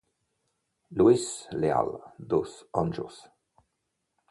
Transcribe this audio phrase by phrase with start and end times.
[0.97, 2.49] Luís Leal dos
[2.81, 3.15] Anjos